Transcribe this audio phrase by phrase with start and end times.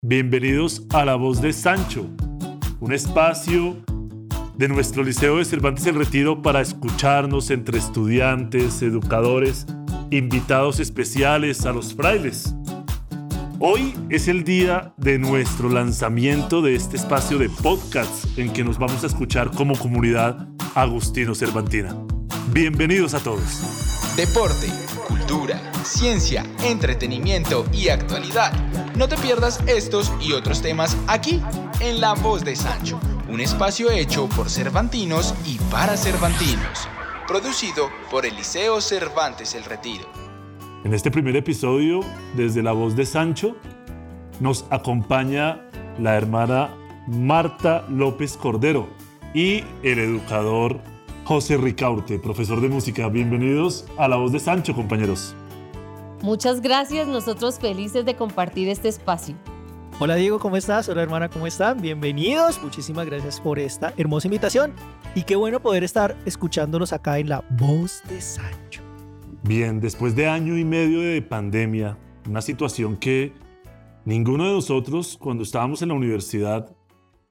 [0.00, 2.06] Bienvenidos a La Voz de Sancho,
[2.78, 3.76] un espacio
[4.56, 9.66] de nuestro Liceo de Cervantes el Retiro para escucharnos entre estudiantes, educadores,
[10.12, 12.54] invitados especiales a los frailes.
[13.58, 18.78] Hoy es el día de nuestro lanzamiento de este espacio de podcast en que nos
[18.78, 20.46] vamos a escuchar como comunidad
[20.76, 21.92] Agustino Cervantina.
[22.52, 24.14] Bienvenidos a todos.
[24.16, 24.68] Deporte,
[25.08, 28.52] cultura, ciencia, entretenimiento y actualidad
[28.98, 31.40] no te pierdas estos y otros temas aquí,
[31.78, 36.88] en La Voz de Sancho, un espacio hecho por Cervantinos y para Cervantinos,
[37.28, 40.04] producido por el Liceo Cervantes El Retiro.
[40.84, 42.00] En este primer episodio,
[42.34, 43.54] desde La Voz de Sancho,
[44.40, 45.62] nos acompaña
[46.00, 46.74] la hermana
[47.06, 48.88] Marta López Cordero
[49.32, 50.80] y el educador
[51.28, 53.06] José Ricaurte, profesor de música.
[53.10, 55.36] Bienvenidos a La Voz de Sancho, compañeros.
[56.22, 59.34] Muchas gracias, nosotros felices de compartir este espacio.
[59.98, 60.88] Hola Diego, ¿cómo estás?
[60.88, 61.82] Hola hermana, ¿cómo están?
[61.82, 62.62] Bienvenidos.
[62.62, 64.72] Muchísimas gracias por esta hermosa invitación.
[65.14, 68.80] Y qué bueno poder estar escuchándolos acá en la voz de Sancho.
[69.42, 73.34] Bien, después de año y medio de pandemia, una situación que
[74.06, 76.74] ninguno de nosotros cuando estábamos en la universidad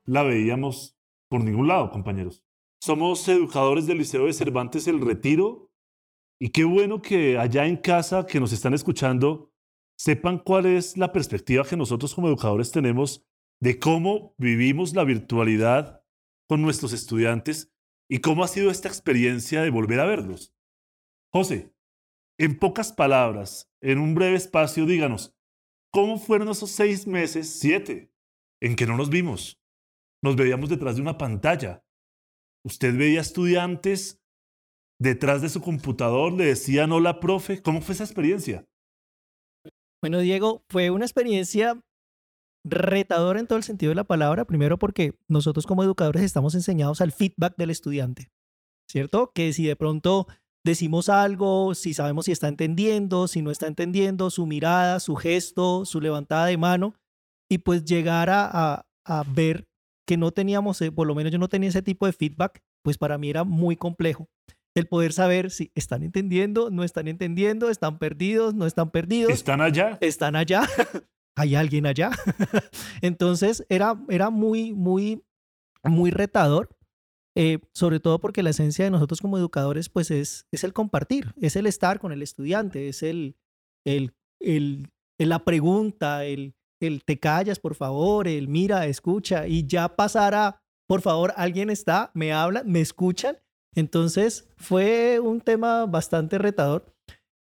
[0.06, 0.96] la veíamos
[1.30, 2.44] por ningún lado, compañeros.
[2.82, 5.72] Somos educadores del Liceo de Cervantes El Retiro
[6.40, 9.52] y qué bueno que allá en casa que nos están escuchando
[9.98, 13.26] sepan cuál es la perspectiva que nosotros como educadores tenemos
[13.60, 16.04] de cómo vivimos la virtualidad
[16.48, 17.74] con nuestros estudiantes
[18.10, 20.54] y cómo ha sido esta experiencia de volver a verlos.
[21.34, 21.74] José,
[22.40, 25.36] en pocas palabras, en un breve espacio, díganos,
[25.92, 28.14] ¿cómo fueron esos seis meses, siete,
[28.62, 29.60] en que no nos vimos?
[30.22, 31.84] Nos veíamos detrás de una pantalla.
[32.66, 34.20] Usted veía estudiantes
[35.00, 37.62] detrás de su computador le decían hola, profe.
[37.62, 38.66] ¿Cómo fue esa experiencia?
[40.02, 41.80] Bueno, Diego, fue una experiencia
[42.66, 44.46] retadora en todo el sentido de la palabra.
[44.46, 48.32] Primero porque nosotros como educadores estamos enseñados al feedback del estudiante,
[48.90, 49.32] ¿cierto?
[49.34, 50.28] Que si de pronto
[50.66, 55.86] decimos algo, si sabemos si está entendiendo, si no está entendiendo, su mirada, su gesto,
[55.86, 56.94] su levantada de mano,
[57.50, 59.66] y pues llegar a, a ver
[60.08, 62.98] que no teníamos, eh, por lo menos yo no tenía ese tipo de feedback, pues
[62.98, 64.30] para mí era muy complejo
[64.74, 69.32] el poder saber si están entendiendo, no están entendiendo, están perdidos, no están perdidos.
[69.32, 69.98] ¿Están allá?
[70.02, 70.68] Están allá.
[71.36, 72.12] Hay alguien allá.
[73.02, 75.24] Entonces era, era muy, muy,
[75.84, 76.70] muy retador.
[77.40, 81.36] Eh, sobre todo porque la esencia de nosotros como educadores pues es, es el compartir,
[81.40, 83.36] es el estar con el estudiante, es el,
[83.86, 84.90] el, el,
[85.20, 91.02] la pregunta, el, el te callas por favor, el mira, escucha y ya pasará, por
[91.02, 93.38] favor, alguien está, me habla, me escuchan
[93.78, 96.92] entonces fue un tema bastante retador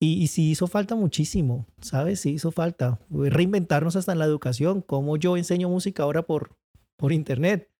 [0.03, 2.21] y, sí hizo falta muchísimo, ¿sabes?
[2.21, 6.57] Sí hizo falta reinventarnos hasta en la educación, cómo yo enseño música ahora por,
[6.99, 7.71] por internet,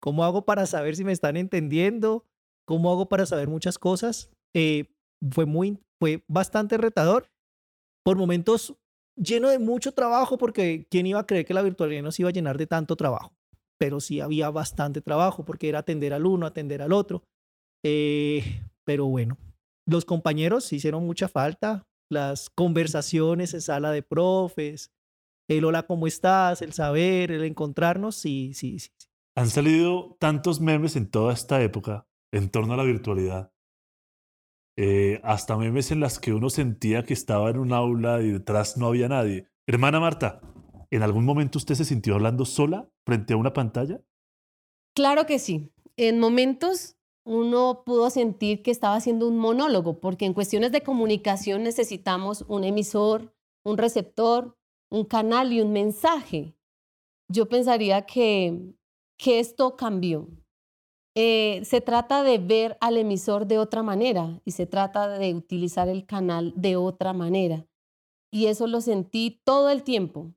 [0.00, 2.24] cómo hago para saber si me están entendiendo,
[2.64, 4.30] cómo hago para saber muchas cosas.
[4.54, 4.94] Eh,
[5.32, 7.28] fue muy, fue bastante retador.
[8.04, 8.76] Por momentos
[9.18, 12.32] lleno de mucho trabajo porque quién iba a creer que la virtualidad nos iba a
[12.32, 13.32] llenar de tanto trabajo.
[13.78, 17.22] Pero sí había bastante trabajo porque era atender al uno, atender al otro.
[17.84, 19.36] Eh, pero bueno,
[19.86, 24.90] los compañeros hicieron mucha falta, las conversaciones en sala de profes,
[25.48, 26.60] el hola, ¿cómo estás?
[26.62, 28.90] El saber, el encontrarnos, sí, sí, sí.
[29.36, 33.52] Han salido tantos memes en toda esta época en torno a la virtualidad.
[34.80, 38.76] Eh, hasta memes en las que uno sentía que estaba en un aula y detrás
[38.76, 39.48] no había nadie.
[39.66, 40.40] Hermana Marta,
[40.92, 44.00] ¿en algún momento usted se sintió hablando sola frente a una pantalla?
[44.94, 45.72] Claro que sí.
[45.96, 51.64] En momentos uno pudo sentir que estaba haciendo un monólogo, porque en cuestiones de comunicación
[51.64, 53.34] necesitamos un emisor,
[53.64, 54.56] un receptor,
[54.92, 56.54] un canal y un mensaje.
[57.28, 58.56] Yo pensaría que,
[59.16, 60.28] que esto cambió.
[61.20, 65.88] Eh, se trata de ver al emisor de otra manera y se trata de utilizar
[65.88, 67.66] el canal de otra manera.
[68.30, 70.32] Y eso lo sentí todo el tiempo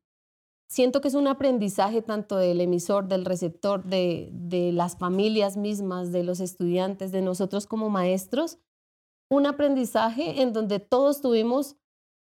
[0.72, 6.14] siento que es un aprendizaje tanto del emisor, del receptor, de, de, las familias mismas,
[6.14, 8.58] de los estudiantes, de nosotros como maestros,
[9.30, 11.76] un aprendizaje en donde todos tuvimos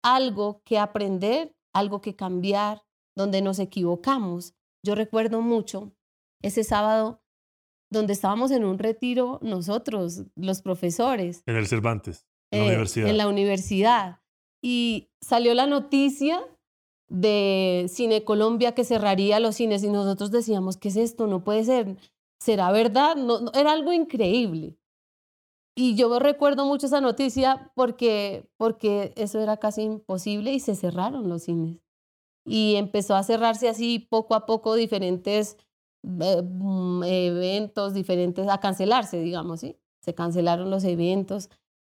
[0.02, 2.82] algo que aprender, algo que cambiar,
[3.17, 4.52] donde nos equivocamos.
[4.84, 5.94] Yo recuerdo mucho
[6.43, 7.23] ese sábado
[7.94, 11.43] donde estábamos en un retiro nosotros, los profesores.
[11.46, 13.08] En el Cervantes, en la eh, universidad.
[13.08, 14.20] En la universidad.
[14.62, 16.43] Y salió la noticia
[17.08, 21.26] de Cine Colombia que cerraría los cines y nosotros decíamos, ¿qué es esto?
[21.26, 21.96] No puede ser.
[22.41, 23.17] ¿Será verdad?
[23.17, 24.76] No, era algo increíble.
[25.76, 31.29] Y yo recuerdo mucho esa noticia porque, porque eso era casi imposible y se cerraron
[31.29, 31.81] los cines.
[32.47, 35.56] y empezó a cerrarse así poco a poco diferentes
[37.06, 39.76] eventos, diferentes, a cancelarse, digamos, ¿sí?
[40.00, 41.50] Se cancelaron los eventos,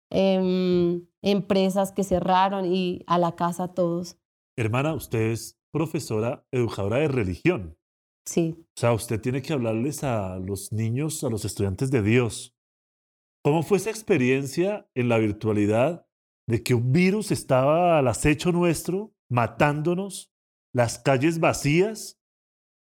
[0.10, 4.18] em, empresas que cerraron y a la casa todos.
[4.58, 7.78] Hermana, usted es profesora, educadora de religión.
[8.26, 8.56] Sí.
[8.60, 12.56] O sea, usted tiene que hablarles a los niños, a los estudiantes de Dios.
[13.44, 16.06] ¿Cómo fue esa experiencia en la virtualidad
[16.48, 20.32] de que un virus estaba al acecho nuestro, matándonos,
[20.74, 22.21] las calles vacías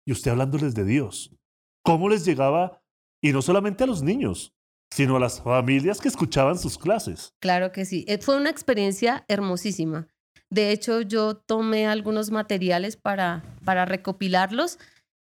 [0.07, 1.35] y usted hablándoles de Dios?
[1.83, 2.83] ¿Cómo les llegaba,
[3.23, 4.55] y no solamente a los niños,
[4.93, 7.35] sino a las familias que escuchaban sus clases?
[7.41, 8.05] Claro que sí.
[8.09, 10.09] Eh, fue una experiencia hermosísima.
[10.51, 14.79] De hecho, yo tomé algunos materiales para, para recopilarlos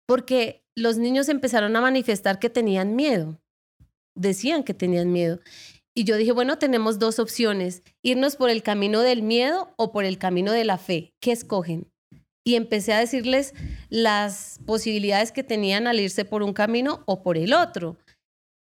[0.07, 3.41] porque los niños empezaron a manifestar que tenían miedo.
[4.15, 5.41] Decían que tenían miedo.
[5.95, 10.05] Y yo dije, bueno, tenemos dos opciones, irnos por el camino del miedo o por
[10.05, 11.15] el camino de la fe.
[11.21, 11.91] ¿Qué escogen?
[12.47, 13.55] Y empecé a decirles
[13.89, 17.97] las posibilidades que tenían al irse por un camino o por el otro.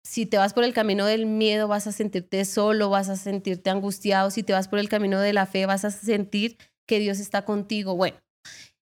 [0.05, 3.71] Si te vas por el camino del miedo, vas a sentirte solo, vas a sentirte
[3.71, 4.31] angustiado.
[4.31, 7.45] Si te vas por el camino de la fe, vas a sentir que Dios está
[7.45, 7.97] contigo.
[7.97, 8.17] Bueno,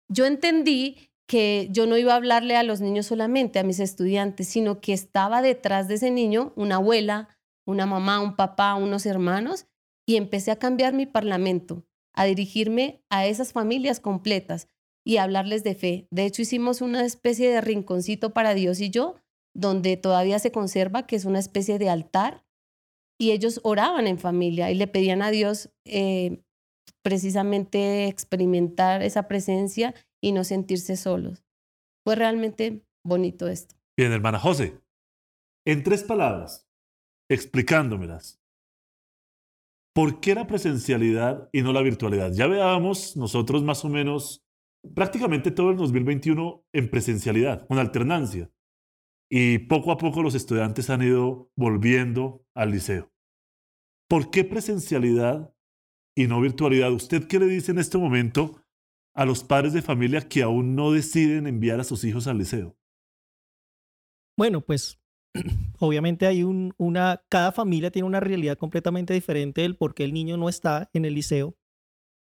[0.08, 4.46] yo entendí que yo no iba a hablarle a los niños solamente, a mis estudiantes,
[4.46, 7.36] sino que estaba detrás de ese niño una abuela,
[7.66, 9.66] una mamá, un papá, unos hermanos,
[10.06, 11.84] y empecé a cambiar mi parlamento,
[12.18, 14.66] a dirigirme a esas familias completas
[15.06, 16.08] y hablarles de fe.
[16.10, 19.14] De hecho, hicimos una especie de rinconcito para Dios y yo,
[19.54, 22.44] donde todavía se conserva, que es una especie de altar,
[23.20, 26.42] y ellos oraban en familia y le pedían a Dios eh,
[27.02, 31.44] precisamente experimentar esa presencia y no sentirse solos.
[32.04, 33.76] Fue realmente bonito esto.
[33.96, 34.80] Bien, hermana José,
[35.64, 36.68] en tres palabras,
[37.30, 38.40] explicándomelas,
[39.98, 42.30] ¿por qué la presencialidad y no la virtualidad?
[42.32, 44.46] Ya veábamos nosotros más o menos
[44.94, 48.48] prácticamente todo el 2021 en presencialidad, con alternancia.
[49.28, 53.10] Y poco a poco los estudiantes han ido volviendo al liceo.
[54.08, 55.52] ¿Por qué presencialidad
[56.16, 56.92] y no virtualidad?
[56.92, 58.62] ¿Usted qué le dice en este momento
[59.16, 62.78] a los padres de familia que aún no deciden enviar a sus hijos al liceo?
[64.36, 65.02] Bueno, pues
[65.78, 70.14] obviamente hay un, una, cada familia tiene una realidad completamente diferente del por qué el
[70.14, 71.56] niño no está en el liceo,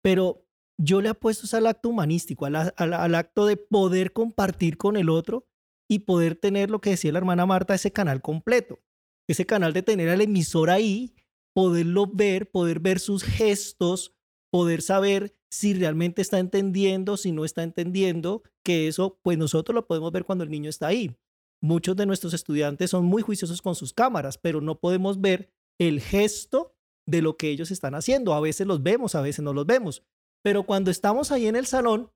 [0.03, 0.47] pero
[0.79, 5.47] yo le apuesto al acto humanístico, al, al acto de poder compartir con el otro
[5.89, 8.81] y poder tener lo que decía la hermana Marta, ese canal completo,
[9.29, 11.15] ese canal de tener al emisor ahí,
[11.55, 14.15] poderlo ver, poder ver sus gestos,
[14.51, 19.87] poder saber si realmente está entendiendo, si no está entendiendo, que eso pues nosotros lo
[19.87, 21.15] podemos ver cuando el niño está ahí.
[21.63, 26.01] Muchos de nuestros estudiantes son muy juiciosos con sus cámaras, pero no podemos ver el
[26.01, 26.75] gesto
[27.07, 28.35] de lo que ellos están haciendo.
[28.35, 30.03] A veces los vemos, a veces no los vemos.
[30.43, 32.11] Pero cuando estamos ahí en el salón,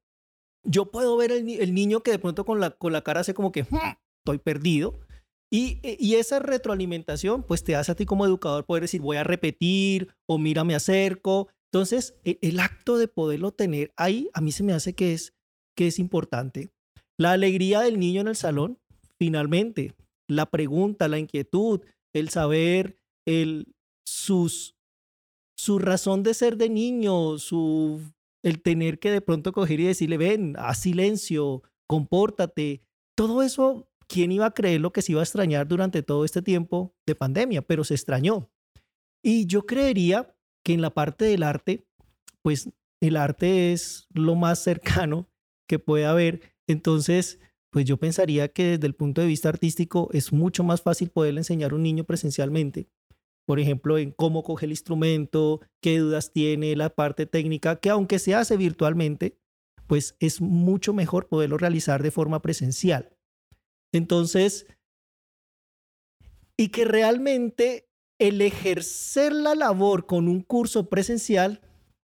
[0.64, 3.52] yo puedo ver el, niño que de pronto con la, con la cara hace como
[3.52, 5.00] que hmm, estoy perdido.
[5.50, 9.24] Y, y, esa retroalimentación, pues te hace a ti como educador poder decir, voy a
[9.24, 11.48] repetir o mira, me acerco.
[11.72, 15.34] Entonces, e, el, acto de poderlo tener ahí, a mí se me hace que es,
[15.74, 16.70] que es importante.
[17.16, 18.78] La alegría del niño en el salón,
[19.18, 19.94] finalmente,
[20.28, 21.80] la pregunta, la inquietud,
[22.14, 23.74] el saber, el,
[24.06, 24.76] sus,
[25.56, 28.00] su razón de ser de niño, su,
[28.42, 32.82] el tener que de pronto coger y decirle, ven, haz silencio, compórtate,
[33.16, 36.42] todo eso, ¿quién iba a creer lo que se iba a extrañar durante todo este
[36.42, 37.62] tiempo de pandemia?
[37.62, 38.50] Pero se extrañó.
[39.22, 41.86] Y yo creería que en la parte del arte,
[42.42, 42.70] pues
[43.00, 45.28] el arte es lo más cercano
[45.68, 46.54] que puede haber.
[46.66, 51.10] Entonces, pues yo pensaría que desde el punto de vista artístico es mucho más fácil
[51.10, 52.88] poderle enseñar a un niño presencialmente.
[53.46, 58.18] Por ejemplo, en cómo coge el instrumento, qué dudas tiene, la parte técnica, que aunque
[58.18, 59.38] se hace virtualmente,
[59.86, 63.16] pues es mucho mejor poderlo realizar de forma presencial.
[63.92, 64.66] Entonces,
[66.58, 71.62] y que realmente el ejercer la labor con un curso presencial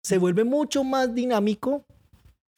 [0.04, 1.86] se vuelve mucho más dinámico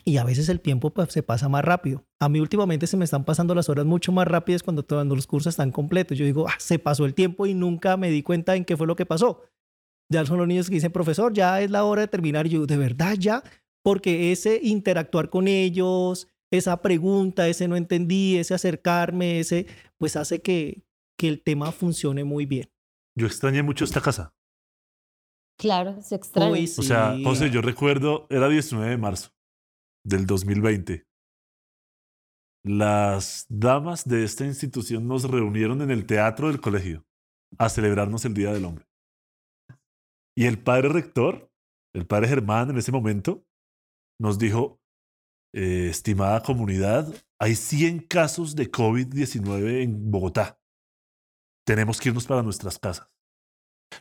[0.04, 2.05] y a veces el tiempo pues, se pasa más rápido.
[2.18, 5.26] A mí últimamente se me están pasando las horas mucho más rápidas cuando, cuando los
[5.26, 6.16] cursos están completos.
[6.16, 8.87] Yo digo, ah, se pasó el tiempo y nunca me di cuenta en qué fue
[8.87, 9.42] lo que pasó.
[10.11, 12.46] Ya son los niños que dicen, profesor, ya es la hora de terminar.
[12.46, 13.42] Y yo, ¿de verdad ya?
[13.82, 19.66] Porque ese interactuar con ellos, esa pregunta, ese no entendí, ese acercarme, ese,
[19.99, 20.85] pues hace que,
[21.18, 22.70] que el tema funcione muy bien.
[23.14, 24.35] Yo extrañé mucho esta casa.
[25.58, 26.52] Claro, se extraña.
[26.52, 29.30] O sea, José, yo recuerdo, era 19 de marzo
[30.04, 31.06] del 2020.
[32.66, 37.06] Las damas de esta institución nos reunieron en el teatro del colegio
[37.58, 38.88] a celebrarnos el Día del Hombre.
[40.37, 41.49] Y el padre rector,
[41.94, 43.46] el padre Germán en ese momento,
[44.20, 44.80] nos dijo,
[45.54, 47.06] eh, estimada comunidad,
[47.40, 50.58] hay 100 casos de COVID-19 en Bogotá.
[51.64, 53.08] Tenemos que irnos para nuestras casas.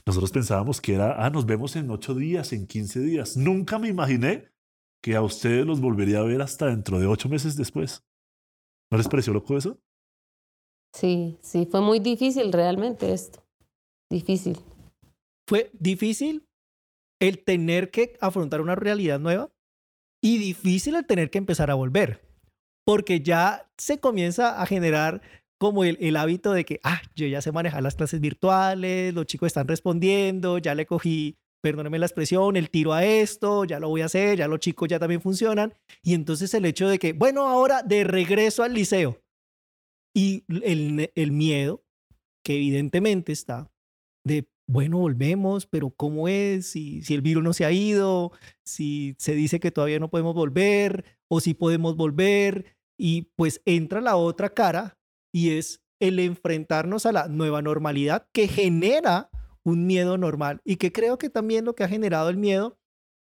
[0.07, 3.37] Nosotros pensábamos que era, ah, nos vemos en 8 días, en 15 días.
[3.37, 4.51] Nunca me imaginé
[5.03, 8.03] que a ustedes los volvería a ver hasta dentro de 8 meses después.
[8.91, 9.79] ¿No les pareció loco eso?
[10.93, 13.43] Sí, sí, fue muy difícil realmente esto.
[14.09, 14.59] Difícil.
[15.47, 16.47] Fue difícil
[17.19, 19.51] el tener que afrontar una realidad nueva
[20.23, 22.27] y difícil el tener que empezar a volver,
[22.85, 25.21] porque ya se comienza a generar
[25.59, 29.25] como el, el, hábito de que, ah, yo ya sé manejar las clases virtuales, los
[29.25, 33.89] chicos están respondiendo, ya le cogí, perdóneme la expresión, el tiro a esto, ya lo
[33.89, 35.73] voy a hacer, ya los chicos ya también funcionan.
[36.03, 39.19] Y entonces el hecho de que, bueno, ahora de regreso al liceo.
[40.13, 41.83] Y el, el miedo,
[42.43, 43.71] que evidentemente está
[44.23, 46.67] de, bueno, volvemos, pero ¿cómo es?
[46.67, 48.31] Si, si el virus no se ha ido,
[48.63, 52.77] si se dice que todavía no podemos volver, o si podemos volver.
[52.95, 54.99] Y pues entra la otra cara
[55.33, 59.31] y es el enfrentarnos a la nueva normalidad que genera
[59.65, 62.79] un miedo normal y que creo que también lo que ha generado el miedo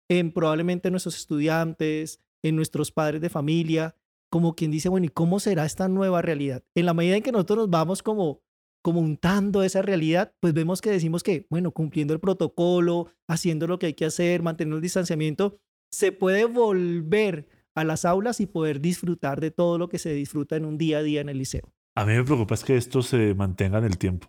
[0.09, 3.95] en probablemente nuestros estudiantes, en nuestros padres de familia,
[4.29, 6.63] como quien dice, bueno, ¿y cómo será esta nueva realidad?
[6.75, 8.41] En la medida en que nosotros nos vamos como
[8.83, 13.79] como untando esa realidad, pues vemos que decimos que, bueno, cumpliendo el protocolo, haciendo lo
[13.79, 15.57] que hay que hacer, manteniendo el distanciamiento,
[15.89, 20.57] se puede volver a las aulas y poder disfrutar de todo lo que se disfruta
[20.57, 21.73] en un día a día en el liceo.
[21.95, 24.27] A mí me preocupa es que esto se mantenga en el tiempo.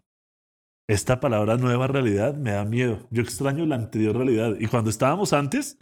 [0.87, 2.99] Esta palabra nueva realidad me da miedo.
[3.11, 4.55] Yo extraño la anterior realidad.
[4.61, 5.79] Y cuando estábamos antes,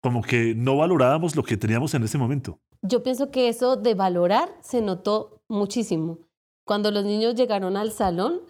[0.00, 2.60] como que no valorábamos lo que teníamos en ese momento.
[2.80, 6.20] Yo pienso que eso de valorar se notó muchísimo.
[6.64, 8.42] Cuando los niños llegaron al salón,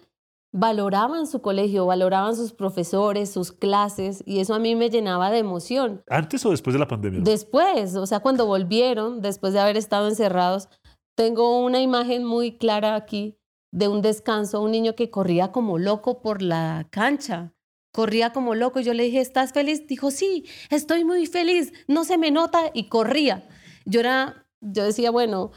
[0.52, 5.38] valoraban su colegio, valoraban sus profesores, sus clases, y eso a mí me llenaba de
[5.38, 6.02] emoción.
[6.08, 7.20] ¿Antes o después de la pandemia?
[7.22, 10.68] Después, o sea, cuando volvieron, después de haber estado encerrados,
[11.16, 13.38] tengo una imagen muy clara aquí
[13.74, 17.52] de un descanso, un niño que corría como loco por la cancha,
[17.92, 18.78] corría como loco.
[18.78, 19.88] Y yo le dije, ¿estás feliz?
[19.88, 23.48] Dijo, sí, estoy muy feliz, no se me nota y corría.
[23.84, 25.50] Yo era, yo decía, bueno,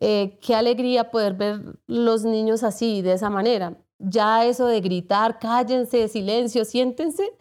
[0.00, 3.76] eh, qué alegría poder ver los niños así, de esa manera.
[3.98, 7.34] Ya eso de gritar, cállense, silencio, siéntense,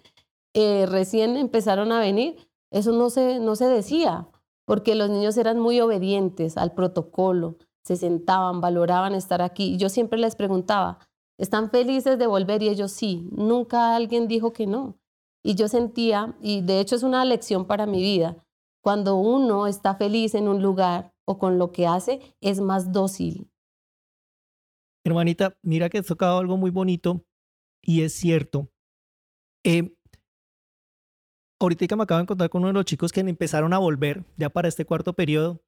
[0.53, 2.36] eh, recién empezaron a venir,
[2.69, 4.27] eso no se, no se decía
[4.67, 7.55] porque los niños eran muy obedientes al protocolo,
[7.88, 9.74] se sentaban, valoraban estar aquí.
[9.74, 11.00] Y yo siempre les preguntaba,
[11.39, 12.62] ¿están felices de volver?
[12.62, 15.00] Y ellos sí, nunca alguien dijo que no.
[15.41, 18.44] Y yo sentía, y de hecho es una lección para mi vida,
[18.84, 23.50] cuando uno está feliz en un lugar o con lo que hace, es más dócil.
[25.06, 27.24] Hermanita, mira que has tocado algo muy bonito
[27.82, 28.70] y es cierto.
[29.63, 29.96] Eh,
[31.62, 34.50] ahorita me acabo de encontrar con uno de los chicos que empezaron a volver ya
[34.50, 35.62] para este cuarto periodo.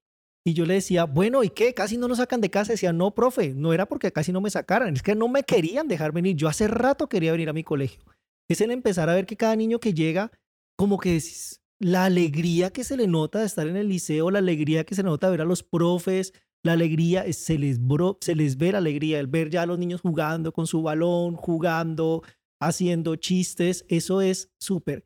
[0.49, 1.75] Y yo le decía, bueno, ¿y qué?
[1.75, 2.73] Casi no nos sacan de casa.
[2.73, 5.87] Decía, no, profe, no era porque casi no me sacaran, es que no me querían
[5.87, 6.35] dejar venir.
[6.35, 8.01] Yo hace rato quería venir a mi colegio.
[8.49, 10.31] Es el empezar a ver que cada niño que llega,
[10.75, 14.39] como que es la alegría que se le nota de estar en el liceo, la
[14.39, 18.33] alegría que se le nota ver a los profes, la alegría, se les, bro, se
[18.33, 22.23] les ve la alegría, el ver ya a los niños jugando con su balón, jugando,
[22.59, 25.05] haciendo chistes, eso es súper.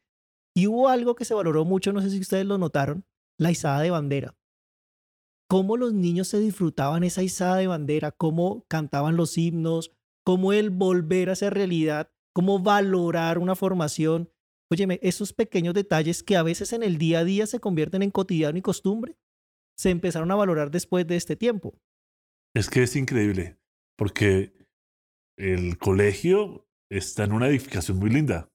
[0.55, 3.03] Y hubo algo que se valoró mucho, no sé si ustedes lo notaron,
[3.37, 4.37] la izada de bandera.
[5.53, 9.91] Cómo los niños se disfrutaban esa izada de bandera, cómo cantaban los himnos,
[10.25, 14.31] cómo el volver a ser realidad, cómo valorar una formación.
[14.71, 18.09] Óyeme, esos pequeños detalles que a veces en el día a día se convierten en
[18.09, 19.15] cotidiano y costumbre,
[19.77, 21.79] se empezaron a valorar después de este tiempo.
[22.55, 23.59] Es que es increíble,
[23.95, 24.57] porque
[25.37, 28.49] el colegio está en una edificación muy linda.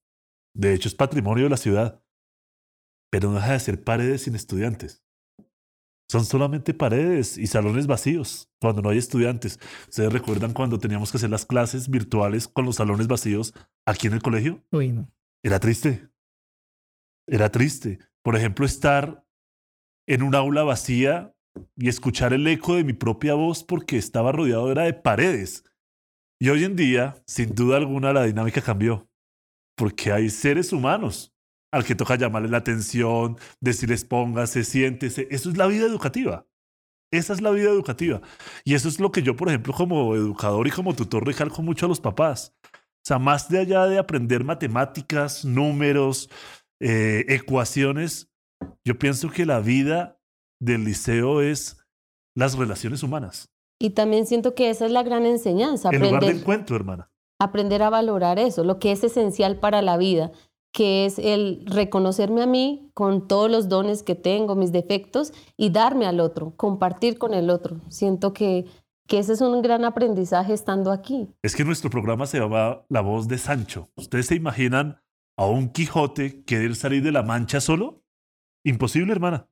[0.52, 2.02] De hecho, es patrimonio de la ciudad.
[3.08, 5.04] Pero no deja de ser paredes sin estudiantes.
[6.10, 9.60] Son solamente paredes y salones vacíos cuando no hay estudiantes.
[9.88, 13.52] ¿Ustedes recuerdan cuando teníamos que hacer las clases virtuales con los salones vacíos
[13.86, 14.64] aquí en el colegio?
[15.42, 16.08] Era triste.
[17.26, 17.98] Era triste.
[18.22, 19.22] Por ejemplo, estar
[20.06, 21.34] en un aula vacía
[21.76, 25.64] y escuchar el eco de mi propia voz porque estaba rodeado era de paredes.
[26.40, 29.08] Y hoy en día, sin duda alguna, la dinámica cambió
[29.76, 31.32] porque hay seres humanos
[31.72, 35.28] al que toca llamarle la atención, decirles póngase, siéntese.
[35.30, 36.46] Eso es la vida educativa.
[37.10, 38.20] Esa es la vida educativa.
[38.64, 41.86] Y eso es lo que yo, por ejemplo, como educador y como tutor recalco mucho
[41.86, 42.54] a los papás.
[42.64, 46.28] O sea, más de allá de aprender matemáticas, números,
[46.80, 48.30] eh, ecuaciones,
[48.84, 50.20] yo pienso que la vida
[50.60, 51.78] del liceo es
[52.36, 53.50] las relaciones humanas.
[53.80, 55.90] Y también siento que esa es la gran enseñanza.
[55.92, 59.96] En lugar de encuentro, hermana aprender a valorar eso, lo que es esencial para la
[59.96, 60.32] vida.
[60.72, 65.70] Que es el reconocerme a mí con todos los dones que tengo, mis defectos, y
[65.70, 67.80] darme al otro, compartir con el otro.
[67.88, 68.66] Siento que,
[69.06, 71.28] que ese es un gran aprendizaje estando aquí.
[71.42, 73.88] Es que nuestro programa se llama La voz de Sancho.
[73.96, 75.00] ¿Ustedes se imaginan
[75.36, 78.02] a un Quijote querer salir de la mancha solo?
[78.64, 79.48] Imposible, hermana.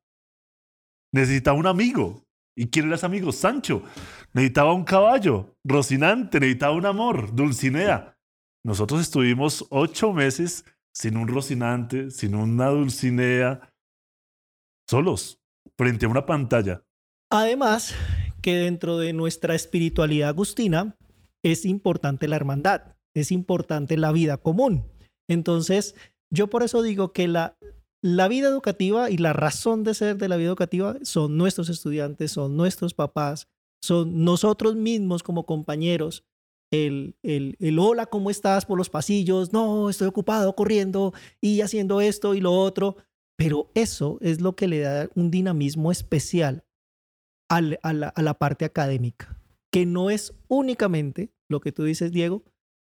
[1.12, 2.24] Necesitaba un amigo.
[2.56, 3.32] ¿Y quién era amigo?
[3.32, 3.82] Sancho.
[4.32, 5.56] Necesitaba un caballo.
[5.64, 6.40] Rocinante.
[6.40, 7.34] Necesitaba un amor.
[7.34, 8.18] Dulcinea.
[8.64, 10.64] Nosotros estuvimos ocho meses
[10.96, 13.70] sin un Rocinante, sin una Dulcinea,
[14.88, 15.38] solos,
[15.76, 16.84] frente a una pantalla.
[17.30, 17.94] Además,
[18.40, 20.96] que dentro de nuestra espiritualidad agustina
[21.44, 24.86] es importante la hermandad, es importante la vida común.
[25.28, 25.96] Entonces,
[26.32, 27.58] yo por eso digo que la,
[28.02, 32.32] la vida educativa y la razón de ser de la vida educativa son nuestros estudiantes,
[32.32, 33.48] son nuestros papás,
[33.82, 36.24] son nosotros mismos como compañeros.
[36.72, 39.52] El, el, el, hola, ¿cómo estás por los pasillos?
[39.52, 42.96] No, estoy ocupado corriendo y haciendo esto y lo otro.
[43.36, 46.64] Pero eso es lo que le da un dinamismo especial
[47.48, 49.38] al, a, la, a, la, parte académica,
[49.70, 52.44] que no es únicamente lo que tú dices, Diego,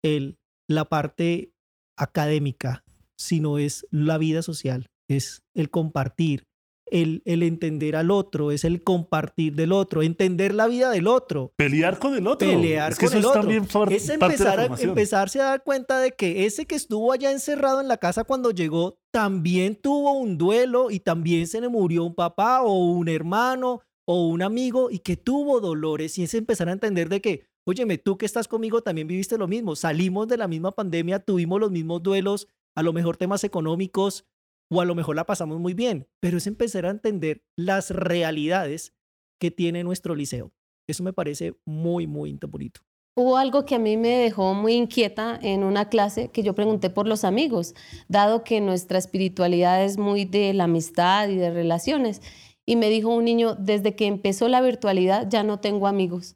[0.04, 0.38] el,
[0.70, 1.52] la parte
[1.98, 2.84] académica,
[3.18, 6.48] sino es la vida social, es el compartir,
[6.88, 11.52] el, el, entender al otro, es el compartir del otro, entender la vida del otro.
[11.56, 12.48] Pelear con el otro.
[12.48, 13.42] Pelear es que con eso el otro.
[13.42, 17.82] También es empezar a, empezarse a dar cuenta de que ese que estuvo allá encerrado
[17.82, 22.16] en la casa cuando llegó también tuvo un duelo y también se le murió un
[22.16, 26.74] papá o un hermano o un amigo y que tuvo dolores y es empezar a
[26.74, 30.48] entender de que, óyeme, tú que estás conmigo también viviste lo mismo, salimos de la
[30.48, 34.26] misma pandemia, tuvimos los mismos duelos, a lo mejor temas económicos
[34.72, 38.94] o a lo mejor la pasamos muy bien, pero es empezar a entender las realidades
[39.40, 40.52] que tiene nuestro liceo.
[40.88, 42.82] Eso me parece muy, muy bonito.
[43.18, 46.90] Hubo algo que a mí me dejó muy inquieta en una clase que yo pregunté
[46.90, 47.74] por los amigos,
[48.10, 52.22] dado que nuestra espiritualidad es muy de la amistad y de relaciones.
[52.66, 56.36] Y me dijo un niño, desde que empezó la virtualidad ya no tengo amigos.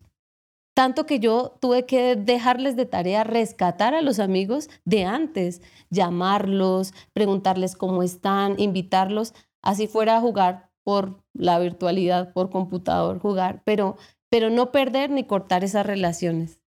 [0.80, 6.94] Tanto que yo tuve que dejarles de tarea rescatar a los amigos de antes, llamarlos,
[7.12, 13.98] preguntarles cómo están, invitarlos, así fuera a jugar por la virtualidad, por computador, jugar, pero,
[14.30, 16.62] pero no perder ni cortar esas relaciones.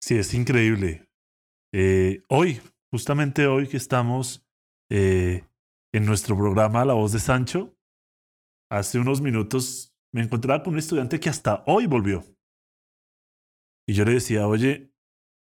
[0.00, 1.06] Sí, es increíble.
[1.74, 4.42] Eh, hoy, justamente hoy que estamos
[4.88, 5.44] eh,
[5.92, 7.76] en nuestro programa La Voz de Sancho,
[8.70, 12.24] hace unos minutos me encontraba con un estudiante que hasta hoy volvió.
[13.86, 14.92] Y yo le decía, oye,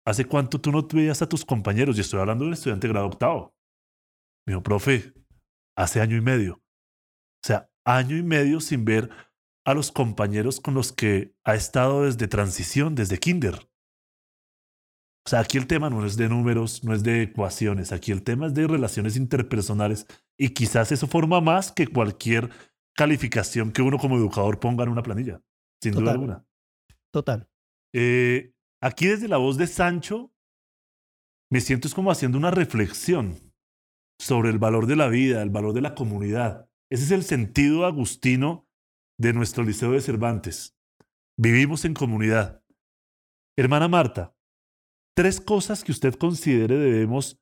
[0.06, 1.96] ¿hace cuánto tú no veías a tus compañeros?
[1.96, 3.54] Y estoy hablando de un estudiante de grado octavo.
[4.46, 5.14] Me dijo, profe,
[5.76, 6.54] hace año y medio.
[6.54, 9.10] O sea, año y medio sin ver
[9.64, 13.54] a los compañeros con los que ha estado desde transición, desde kinder.
[15.26, 18.22] O sea, aquí el tema no es de números, no es de ecuaciones, aquí el
[18.22, 20.06] tema es de relaciones interpersonales
[20.38, 22.48] y quizás eso forma más que cualquier
[22.96, 25.42] calificación que uno como educador ponga en una planilla,
[25.82, 26.04] sin Total.
[26.04, 26.46] duda alguna.
[27.12, 27.47] Total.
[27.94, 30.32] Eh, aquí desde la voz de Sancho,
[31.50, 33.36] me siento es como haciendo una reflexión
[34.20, 36.68] sobre el valor de la vida, el valor de la comunidad.
[36.90, 38.66] Ese es el sentido agustino
[39.18, 40.76] de nuestro Liceo de Cervantes.
[41.38, 42.62] Vivimos en comunidad.
[43.56, 44.34] Hermana Marta,
[45.16, 47.40] tres cosas que usted considere debemos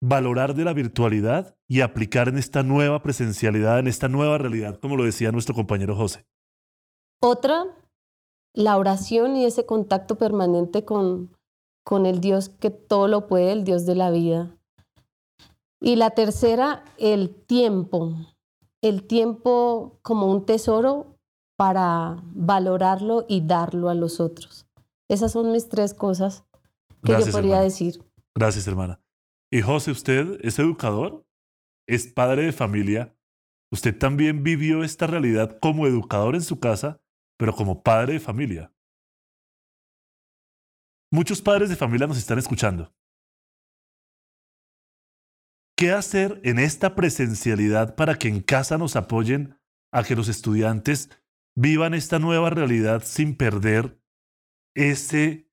[0.00, 4.96] valorar de la virtualidad y aplicar en esta nueva presencialidad, en esta nueva realidad, como
[4.96, 6.26] lo decía nuestro compañero José.
[7.20, 7.64] Otra,
[8.54, 11.36] la oración y ese contacto permanente con,
[11.84, 14.56] con el Dios que todo lo puede, el Dios de la vida.
[15.80, 18.16] Y la tercera, el tiempo.
[18.82, 21.18] El tiempo como un tesoro
[21.56, 24.66] para valorarlo y darlo a los otros.
[25.08, 26.44] Esas son mis tres cosas
[27.02, 27.64] que Gracias, yo podría hermana.
[27.64, 28.04] decir.
[28.36, 29.00] Gracias, hermana.
[29.50, 31.24] Y José, usted es educador,
[31.88, 33.16] es padre de familia.
[33.72, 37.00] Usted también vivió esta realidad como educador en su casa,
[37.38, 38.72] pero como padre de familia.
[41.10, 42.94] Muchos padres de familia nos están escuchando.
[45.76, 49.58] ¿Qué hacer en esta presencialidad para que en casa nos apoyen
[49.92, 51.08] a que los estudiantes
[51.56, 54.00] vivan esta nueva realidad sin perder
[54.74, 55.48] ese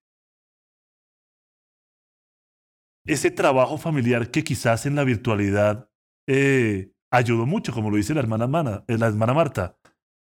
[3.07, 5.91] ese trabajo familiar que quizás en la virtualidad
[6.27, 9.77] eh, ayudó mucho, como lo dice la hermana, Mana, eh, la hermana Marta.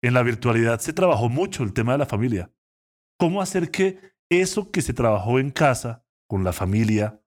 [0.02, 2.50] En la virtualidad se trabajó mucho el tema de la familia.
[3.18, 7.22] ¿Cómo hacer que eso que se trabajó en casa, con la familia,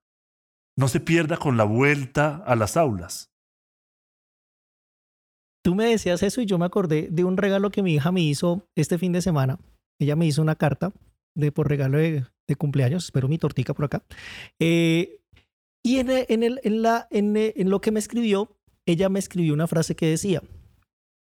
[0.78, 3.32] no se pierda con la vuelta a las aulas?
[5.64, 8.22] Tú me decías eso y yo me acordé de un regalo que mi hija me
[8.22, 9.58] hizo este fin de semana.
[10.00, 10.92] Ella me hizo una carta
[11.34, 12.26] de por regalo de,
[12.58, 14.04] cumpleaños, espero mi tortica por acá.
[14.60, 15.22] Eh,
[15.84, 19.68] Y en, el, en, la, en, en lo que me escribió, ella me escribió una
[19.68, 20.42] frase que decía,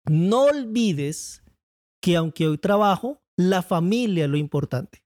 [0.09, 1.42] no olvides
[2.03, 5.03] que aunque hoy trabajo, la familia es lo importante.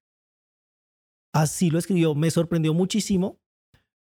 [1.33, 3.39] Así lo escribió, me sorprendió muchísimo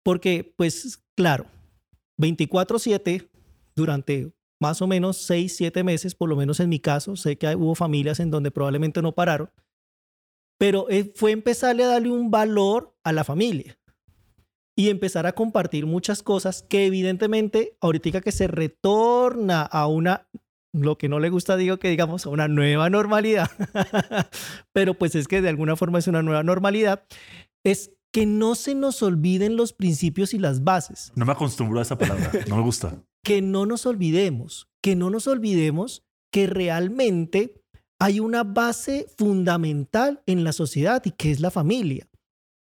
[0.04, 1.46] porque, pues, claro,
[2.18, 3.30] 24/7
[3.74, 7.56] durante más o menos 6, 7 meses, por lo menos en mi caso, sé que
[7.56, 9.50] hubo familias en donde probablemente no pararon,
[10.58, 13.78] pero eh, fue empezarle a darle un valor a la familia
[14.76, 20.28] y empezar a compartir muchas cosas que evidentemente ahorita que se retorna a una
[20.72, 23.50] lo que no le gusta digo que digamos a una nueva normalidad,
[24.72, 27.04] pero pues es que de alguna forma es una nueva normalidad,
[27.64, 31.12] es que no se nos olviden los principios y las bases.
[31.14, 33.02] No me acostumbro a esa palabra, no me gusta.
[33.24, 37.62] que no nos olvidemos, que no nos olvidemos que realmente
[38.00, 42.08] hay una base fundamental en la sociedad y que es la familia.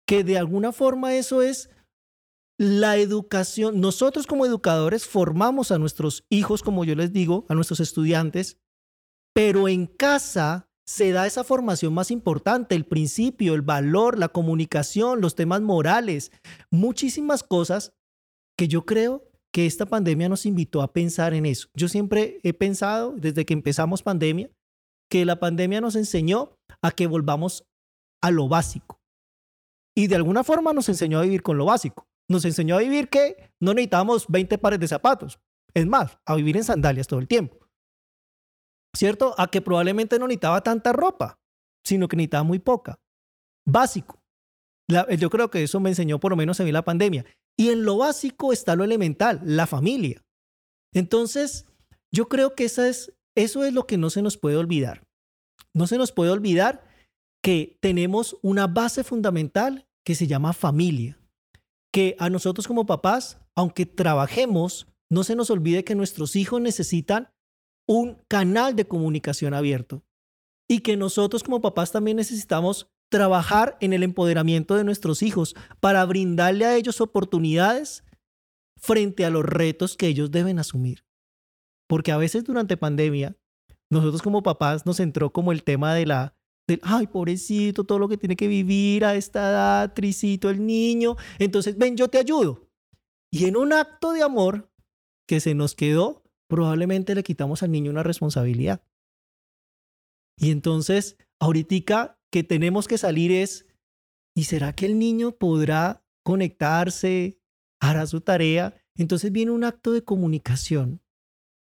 [0.06, 1.68] Que de alguna forma eso es
[2.58, 7.78] la educación, nosotros como educadores formamos a nuestros hijos, como yo les digo, a nuestros
[7.78, 8.58] estudiantes,
[9.32, 15.20] pero en casa se da esa formación más importante, el principio, el valor, la comunicación,
[15.20, 16.32] los temas morales,
[16.70, 17.92] muchísimas cosas
[18.56, 21.68] que yo creo que esta pandemia nos invitó a pensar en eso.
[21.74, 24.50] Yo siempre he pensado, desde que empezamos pandemia,
[25.08, 27.64] que la pandemia nos enseñó a que volvamos
[28.20, 28.98] a lo básico.
[29.94, 33.08] Y de alguna forma nos enseñó a vivir con lo básico nos enseñó a vivir
[33.08, 35.40] que no necesitábamos 20 pares de zapatos.
[35.74, 37.58] Es más, a vivir en sandalias todo el tiempo.
[38.94, 39.34] ¿Cierto?
[39.38, 41.40] A que probablemente no necesitaba tanta ropa,
[41.84, 43.00] sino que necesitaba muy poca.
[43.66, 44.22] Básico.
[44.88, 47.24] yo creo que eso me enseñó por lo menos a mí la pandemia.
[47.56, 50.24] Y en lo básico está lo elemental, la familia.
[50.94, 51.66] Entonces,
[52.12, 55.06] yo creo que esa es, eso es lo que no se nos puede olvidar.
[55.74, 56.84] No se nos puede olvidar
[57.42, 61.17] que tenemos una base fundamental que se llama familia
[61.98, 67.32] que a nosotros como papás, aunque trabajemos, no se nos olvide que nuestros hijos necesitan
[67.88, 70.04] un canal de comunicación abierto
[70.68, 76.04] y que nosotros como papás también necesitamos trabajar en el empoderamiento de nuestros hijos para
[76.04, 78.04] brindarle a ellos oportunidades
[78.76, 81.04] frente a los retos que ellos deben asumir.
[81.88, 83.36] Porque a veces durante pandemia,
[83.90, 86.37] nosotros como papás nos entró como el tema de la
[86.82, 91.16] ay, pobrecito, todo lo que tiene que vivir a esta edad, tricito el niño.
[91.38, 92.68] Entonces, ven, yo te ayudo.
[93.30, 94.70] Y en un acto de amor
[95.26, 98.82] que se nos quedó, probablemente le quitamos al niño una responsabilidad.
[100.38, 103.66] Y entonces, ahorita que tenemos que salir es,
[104.34, 107.40] ¿y será que el niño podrá conectarse,
[107.80, 108.74] hará su tarea?
[108.94, 111.00] Entonces viene un acto de comunicación.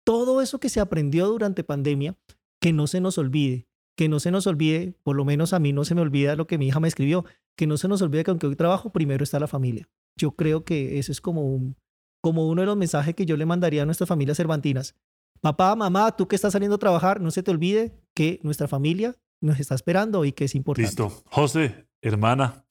[0.06, 2.18] Todo eso que se aprendió durante pandemia,
[2.62, 5.74] que no se nos olvide que no se nos olvide, por lo menos a mí
[5.74, 7.26] no se me olvida lo que mi hija me escribió,
[7.58, 9.90] que no se nos olvide que aunque hoy trabajo, primero está la familia.
[10.16, 11.76] Yo creo que ese es como, un,
[12.22, 14.96] como uno de los mensajes que yo le mandaría a nuestras familias cervantinas.
[15.42, 19.16] Papá, mamá, tú que estás saliendo a trabajar, no se te olvide que nuestra familia
[19.42, 20.90] nos está esperando y que es importante.
[20.90, 21.24] Listo.
[21.26, 22.66] José, hermana,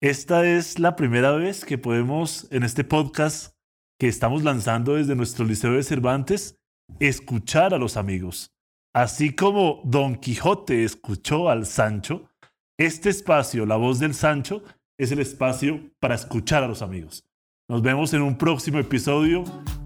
[0.00, 3.54] esta es la primera vez que podemos en este podcast
[4.00, 6.58] que estamos lanzando desde nuestro Liceo de Cervantes
[6.98, 8.52] escuchar a los amigos.
[8.92, 12.28] Así como Don Quijote escuchó al Sancho,
[12.76, 14.64] este espacio, la voz del Sancho,
[14.98, 17.24] es el espacio para escuchar a los amigos.
[17.68, 19.44] Nos vemos en un próximo episodio.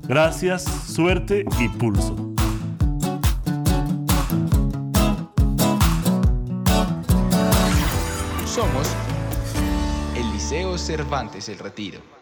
[0.08, 2.16] Gracias, suerte y pulso.
[8.46, 8.90] Somos
[10.16, 12.14] el Liceo Cervantes El Retiro.